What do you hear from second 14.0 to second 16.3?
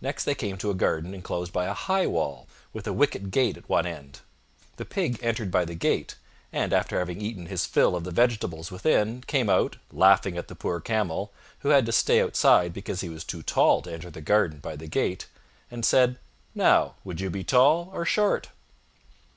the garden by the gate, and said,